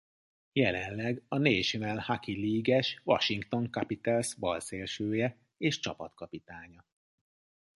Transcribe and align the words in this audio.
Jelenleg 0.51 1.23
a 1.27 1.37
National 1.37 1.97
Hockey 1.97 2.35
League-es 2.35 3.01
Washington 3.03 3.69
Capitals 3.71 4.33
balszélsője 4.35 5.37
és 5.57 5.79
csapatkapitánya. 5.79 6.85